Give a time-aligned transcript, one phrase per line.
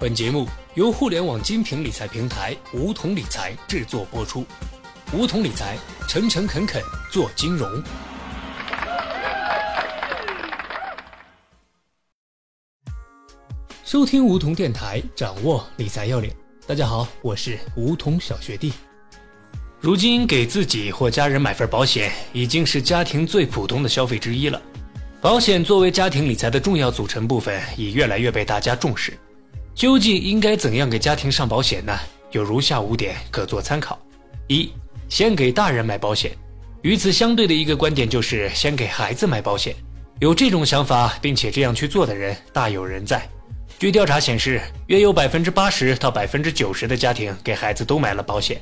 [0.00, 4.46] 本节目由互联网精品理财平台梧桐理财制作播出。
[5.12, 5.76] 梧桐理财，
[6.08, 7.70] 诚诚恳恳做金融。
[13.84, 16.32] 收听梧桐电台，掌握理财要领。
[16.66, 18.72] 大家好，我是梧桐小学弟。
[19.80, 24.58] 如今给自己或家人买份保险，已经是家庭最普通的消费之一了。
[25.20, 29.12] 保险作为家庭理财的重要组成部分，已越来越被大家重视。
[29.74, 31.98] 究竟应该怎样给家庭上保险呢？
[32.32, 33.98] 有如下五点可做参考：
[34.48, 34.70] 一、
[35.08, 36.32] 先给大人买保险。
[36.82, 39.74] 与此相对的一个观点就是先给孩子买保险。
[40.18, 43.26] 有这种想法并且这样去做的人大有人在。
[43.78, 48.60] 据调查显示，约有百分之八十到百分之九十的家庭给孩子都买了保险，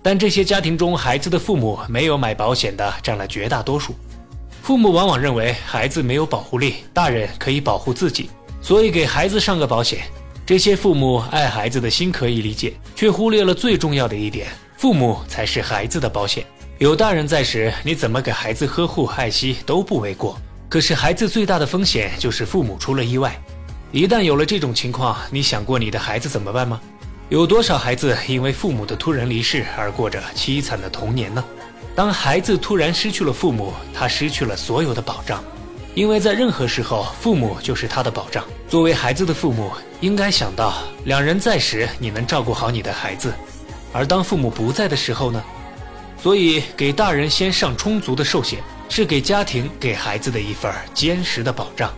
[0.00, 3.94] 但这些家庭中孩子的父母没有买保险的占了绝大多数。
[4.62, 10.02] 父母往往认为孩子没有保护力，大人可以保护自己，所以给孩子上个保险。
[10.52, 16.44] 这些父母爱孩子的心可以理解，却忽略了最重要的一点：父母才是孩子的保险。
[16.76, 20.38] 有大人在时，你怎么给孩子呵护爱惜都不为过。
[20.68, 23.34] 可是孩子最大的风险就是父母出了意外，
[23.92, 26.78] 一旦有了这种情况，你想过你的孩子怎么办吗？
[27.30, 31.42] 有多少孩子因为父母的突然离世而过着凄惨的童年呢？
[31.96, 35.42] 当孩子突然失去了父母，他失去了所有的保障。
[35.94, 38.42] 因为在任何时候，父母就是他的保障。
[38.66, 43.30] 作为孩子的父母，应该想到两人在时，你能照顾好你的孩子；
[43.92, 45.42] 而当父母不在的时候呢？
[46.18, 51.92] 所以，给大人先上充足的寿险，是给家庭、给孩子的一份坚实的保障。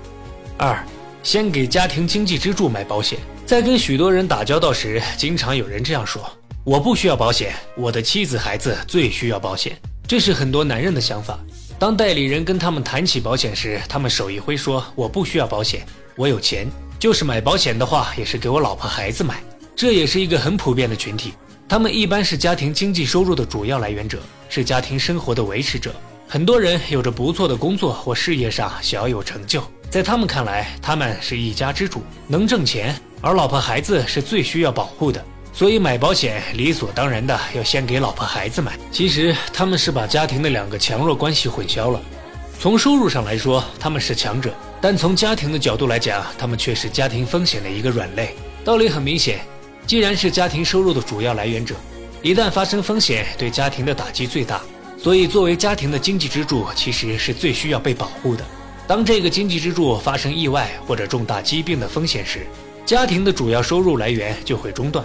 [0.57, 0.85] 二，
[1.23, 3.19] 先给家庭经济支柱买保险。
[3.47, 6.21] 在跟许多人打交道时，经常有人这样说
[6.65, 9.79] ：“我不需要保险，我的妻子、孩子最需要保险。”
[10.09, 11.39] 这是很多男人的想法。
[11.79, 15.85] 当代理人跟他们谈起保险时，他们手一挥说：“我不需要保险，
[16.17, 16.67] 我有钱，
[16.99, 19.43] 就是买保险的话，也是给我老婆孩子买。”
[19.77, 21.35] 这也是一个很普遍的群体。
[21.69, 25.93] 他们一般是家庭经济收入的主要来源者，是家庭生活的维持者。
[26.29, 35.23] 很多人有着不错的工作或事业上小有成就，在他们看来，他们是一家之主，能挣钱，而老婆孩子是最需要保护的。
[35.55, 42.03] 所以买保险理所当然的要先给老婆孩子买，其实他们是把家庭的两个强弱关系混淆了。
[42.59, 48.35] 从收入上来说，他们是强者，但从家庭的角度来讲，他们却是家庭风险的一个软肋。
[48.65, 49.47] 道理很明显，
[49.87, 51.77] 既然是家庭收入的主要来源者，
[52.21, 54.61] 一旦发生风险，对家庭的打击最大。
[54.99, 58.45] 所以作为家庭的经济支柱，其实是最需要被保护的。
[58.89, 62.45] 当这个经济支柱发生意外或者重大疾病的风险时，
[62.85, 65.05] 家庭的主要收入来源就会中断。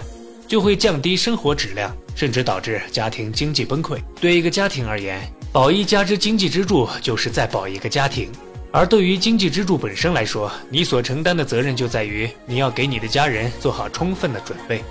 [0.50, 4.00] 就会降低生活质量，甚至导致家庭经济崩溃。
[4.20, 5.22] 对一个家庭而言，
[5.52, 8.28] 保一家之经济支柱就是在保一个家庭。
[8.72, 14.82] 而对于经济支柱本身来说，你所承担的责任就在于你要给你的家人做好充分的准备。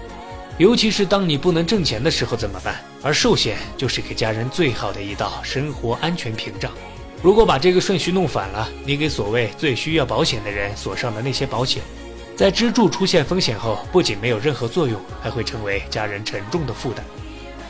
[0.57, 2.77] 尤其是当你不能挣钱的时候怎么办？
[3.03, 6.71] 而寿险就是给家人最好的一道生活安全屏障。
[7.21, 11.83] 如果把这个顺序弄反了，你给所谓最需要保险的人锁上的那些保险。
[12.39, 17.05] 在支柱出现风险后，不仅没有任何作用，还会成为家人沉重的负担。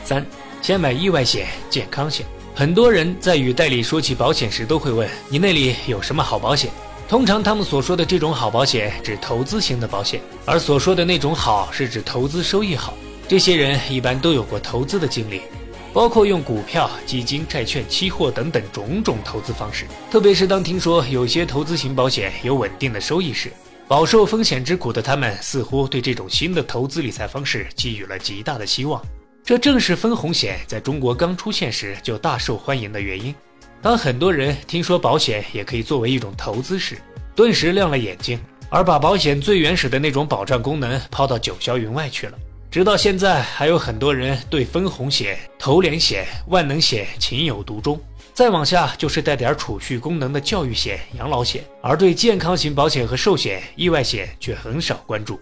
[0.04, 0.24] 三，
[0.62, 2.24] 先买意外险、健康险。
[2.54, 6.70] 很多人在与代理说起保险时，都会问你那里有什么好保险。
[7.08, 12.94] 通常他们所说的这种好保险，指投资型的保险，而所说的那种好，是指投资收益好。
[13.26, 15.42] 这些人一般都有过投资的经历，
[15.92, 19.84] 包括用股票、基金、债券、期货等等种种投资方式。
[20.12, 23.52] 特别是当听说有些投资型保险有稳定的收益时，
[23.90, 29.04] 饱受风险之苦的他们，似乎对这种新的投资理财方式寄予了极大的希望。
[29.42, 33.34] 这正是分红险在中国刚出现时就大受欢迎的原因。
[33.82, 36.98] 当很多人听说保险也可以作为一种投资时，
[37.34, 42.38] 顿时亮了眼睛，而把保险最原始的那种保障功能抛到九霄云外去了。
[42.70, 48.00] 直到现在，还有很多人对分红险、投连险、万能险情有独钟。
[48.32, 55.38] 再往下就是带点储蓄功能的教育险、养老险，而对健康型保险和寿险、意外险却很少关注。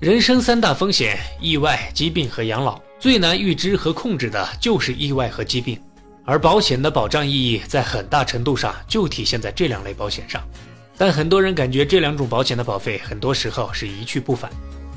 [0.00, 2.80] 人生三大风险：意外、疾病和养老。
[2.98, 5.76] 最难预知和控制的就是意外和疾病，
[6.24, 10.40] 而保险的保障意义在很大程度上就体现在这两类保险上。
[10.96, 14.48] 但很多人感觉这两种保险的保费很多时候是一去不返，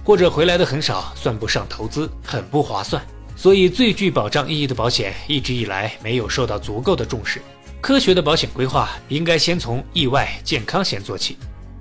[0.03, 3.03] 或者回来的很少，算不上投资，很不划算。
[3.35, 7.41] 所以，最具保障意义的保险一直以来没有受到足够的重视。
[7.81, 11.37] 科学的保险规划应该先从意外健康险做起，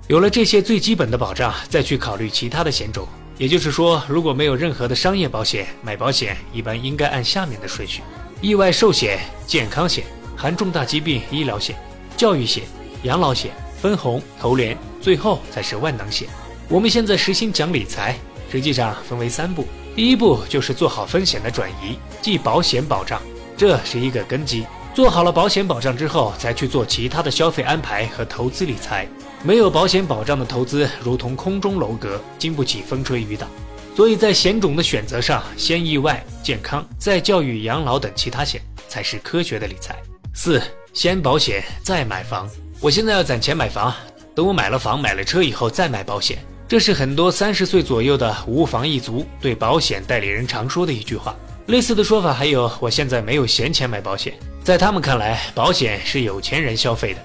[0.07, 3.07] 有了这些最基本的保障，再去考虑其他的险种。
[3.37, 8.01] 也就是说，如果没有任何的商业保险，买保险一般应该按下面的顺序：
[8.41, 10.03] 意外寿险、健康险、
[10.35, 11.75] 含重大疾病医疗险、
[12.15, 12.63] 教育险、
[13.03, 16.27] 养老险、分红、投连，最后才是万能险。
[16.69, 18.15] 我们现在实行讲理财。
[18.51, 19.67] 实际上分为三步。
[19.95, 23.21] 第一步就是做好风险的转移，即保险保障，
[23.55, 24.65] 这是一个根基。
[24.93, 29.07] 做好了保险保障之后，才去做其他的消费安排和投资理财。
[29.41, 33.47] 没有保险保障的投资，如同空中楼阁，经不起风吹雨打。
[33.95, 39.95] 所以在险种的选择上，先意外、健康，再教育、养老等其他险，才是科学的理财。
[40.33, 40.61] 四，
[40.91, 42.49] 先保险再买房。
[42.81, 43.93] 我现在要攒钱买房，
[44.35, 46.37] 等我买了房、买了车以后再买保险。
[46.67, 51.35] 这是很多三十岁左右的无房一族对保险代理人常说的一句话。
[51.67, 54.33] 类似的说法还有，我现在没有闲钱买保险。
[54.63, 57.19] 在他们看来，保险是有钱人消费的，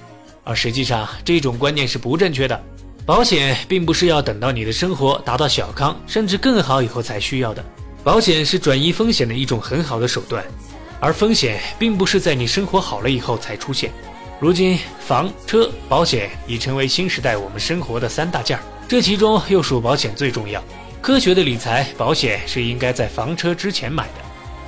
[0.45, 2.61] 而实际上这种观念是不正确的。
[3.07, 7.65] 保险并不是要等到你的生活达到小康甚至更好以后才需要的，
[8.05, 10.45] 保险是转移风险的一种很好的手段，
[11.01, 13.91] 而风险并不是在你生活好了以后才出现。
[14.39, 20.61] 如今，房车保险已成为新时代我们生活的三大件儿，这其中又属保险最重要。
[21.01, 24.15] 科学的理财，保险是应该在房车之前买的。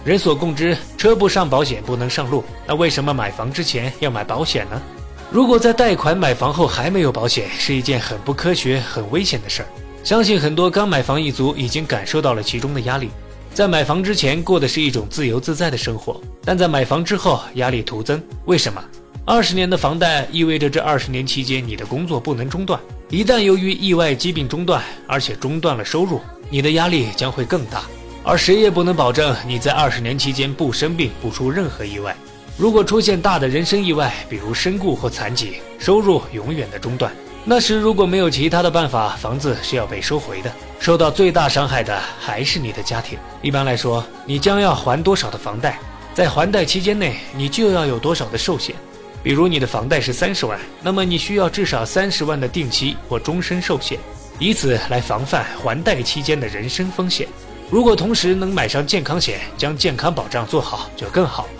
[0.04, 2.44] 人所共知，车不上保险不能上路。
[2.64, 4.80] 那为什么买房之前要买保险呢？
[5.28, 9.68] 如果在贷款买房后还没有保险，是一件很不科学、很危险的事儿。
[10.04, 13.10] 相信很多刚买房一族已经感受到了其中的压力。
[13.52, 18.22] 在买房之前过的是一种自由自在的生活，但在买房之后压力徒增。
[18.44, 18.80] 为什么？
[19.26, 22.80] 二十年的房贷意味着这二十年期间你的工作不能中断，
[23.12, 26.18] 一旦由于意外疾病中断，而且中断了收入，
[26.48, 27.82] 你的压力将会更大。
[28.24, 32.16] 而谁也不能保证你在二十年期间不生病、不出任何意外。
[32.56, 37.12] 如果出现大的人身意外，比如身故或残疾，收入永远的中断。
[37.44, 40.50] 那时如果没有其他的办法，房子是要被收回的。
[40.78, 43.18] 受到最大伤害的还是你的家庭。
[43.42, 45.78] 一般来说，你将要还多少的房贷，
[46.14, 48.74] 在还贷期间内，你就要有多少的寿险。
[49.22, 53.98] 比如你的房贷是三十万，那么你需要至少三十万的定期或终身寿险，
[54.38, 57.28] 以此来防范还贷期间的人身风险。
[57.70, 61.50] 如果同时能买上健康险，将健康保障做好就更好了。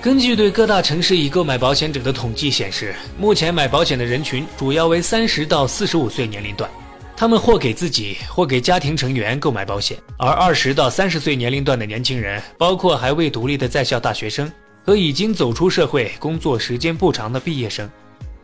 [0.00, 6.70] 根据对各大城市已购买保险者的统计显示，目前买保险的人群主要为三十到四十五岁年龄段，
[7.16, 9.98] 他们或给自己或给家庭成员购买保险。
[10.16, 14.50] 而二十到三十岁年龄段的年轻人，包括还未独立的在校大学生
[14.86, 17.90] 和已经走出社会、工作时间不长的毕业生，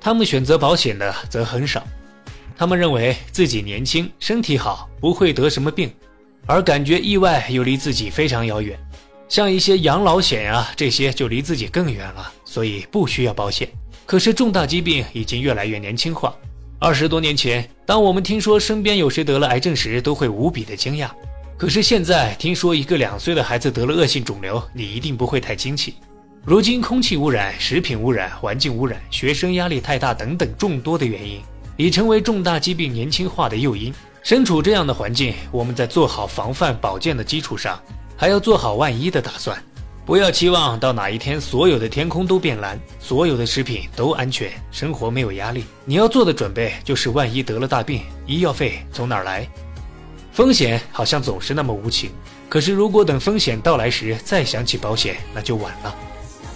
[0.01, 1.87] 他们选择保险的则很少。
[2.57, 5.89] 他们认为自己年轻、身体好，不会得什么病。
[6.45, 8.77] 而感觉意外又离自己非常遥远，
[9.29, 13.69] 像一些养老险啊，这些就离自己更远了，所以不需要保险。
[14.05, 16.35] 可是重大疾病已经越来越年轻化。
[16.81, 21.09] 二十多年前，当我们听说身边有谁得了癌症时，都会无比的惊讶。
[21.57, 25.95] 可是现在听说一个两岁的孩子得了恶性肿瘤，你一定不会太惊奇。
[26.45, 31.41] 如今，空气污染、食品污染、环境污染、学生压力太大等等众多的原因，
[31.77, 33.95] 已成为重大疾病年轻化的诱因。
[34.25, 37.81] 身处这样的环境，我们在做好防范保健的基础上，
[38.17, 39.57] 还要做好万一的打算。
[40.05, 45.63] 不要期望到哪一天所有的天空都变蓝，所有的食品都安全，生活没有压力。
[45.85, 49.49] 你要做的准备就是万一得了大病，医药费从哪儿来？
[50.33, 52.11] 风险好像总是那么无情，
[52.49, 55.95] 可是如果等风险到来时再想起保险，那就晚了。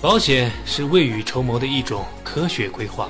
[0.06, 3.08] 保险是未雨绸缪的一种科学规划。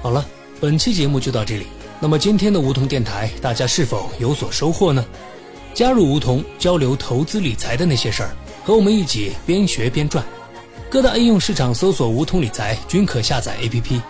[0.00, 0.26] 好了，
[0.58, 1.66] 本期节目就到这里。
[2.00, 5.04] 那么今天的梧桐电台，大家是否有所收获呢？
[5.74, 10.24] 加入梧桐，交流投资理财的那些事儿，和我们一起边学边赚。
[10.88, 14.00] 各大应用市场搜索“梧桐理财”均可下载 APP，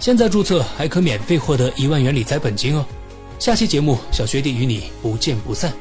[0.00, 2.84] 现在注册还可免费获得一万元理财本金哦。
[3.38, 5.72] 下期节目，小学弟与你不见不散。